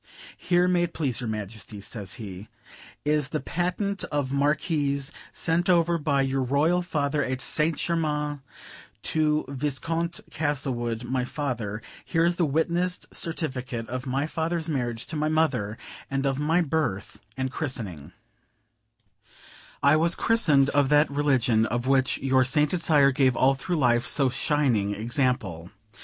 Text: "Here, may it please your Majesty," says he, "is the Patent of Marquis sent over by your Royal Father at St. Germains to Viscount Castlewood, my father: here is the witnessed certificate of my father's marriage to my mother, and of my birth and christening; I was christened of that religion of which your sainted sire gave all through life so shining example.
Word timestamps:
"Here, 0.39 0.67
may 0.67 0.81
it 0.81 0.95
please 0.95 1.21
your 1.21 1.29
Majesty," 1.29 1.79
says 1.79 2.15
he, 2.15 2.47
"is 3.05 3.29
the 3.29 3.39
Patent 3.39 4.03
of 4.05 4.33
Marquis 4.33 5.09
sent 5.31 5.69
over 5.69 5.99
by 5.99 6.23
your 6.23 6.41
Royal 6.41 6.81
Father 6.81 7.23
at 7.23 7.39
St. 7.39 7.77
Germains 7.77 8.39
to 9.03 9.45
Viscount 9.47 10.21
Castlewood, 10.31 11.03
my 11.03 11.23
father: 11.23 11.83
here 12.03 12.25
is 12.25 12.37
the 12.37 12.47
witnessed 12.47 13.13
certificate 13.13 13.87
of 13.89 14.07
my 14.07 14.25
father's 14.25 14.67
marriage 14.67 15.05
to 15.05 15.15
my 15.15 15.29
mother, 15.29 15.77
and 16.09 16.25
of 16.25 16.39
my 16.39 16.61
birth 16.61 17.19
and 17.37 17.51
christening; 17.51 18.11
I 19.83 19.97
was 19.97 20.15
christened 20.15 20.71
of 20.71 20.89
that 20.89 21.11
religion 21.11 21.67
of 21.67 21.85
which 21.85 22.17
your 22.17 22.43
sainted 22.43 22.81
sire 22.81 23.11
gave 23.11 23.35
all 23.35 23.53
through 23.53 23.77
life 23.77 24.07
so 24.07 24.29
shining 24.29 24.95
example. 24.95 25.69